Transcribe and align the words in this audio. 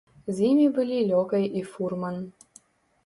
З 0.37 0.47
імі 0.53 0.63
былі 0.77 0.97
лёкай 1.11 1.45
і 1.59 1.63
фурман. 1.75 2.17